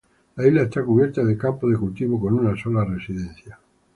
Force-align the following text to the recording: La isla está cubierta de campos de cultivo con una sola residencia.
La 0.35 0.47
isla 0.47 0.63
está 0.63 0.83
cubierta 0.83 1.23
de 1.23 1.37
campos 1.37 1.69
de 1.69 1.77
cultivo 1.77 2.19
con 2.19 2.33
una 2.33 2.59
sola 2.59 2.83
residencia. 2.83 3.59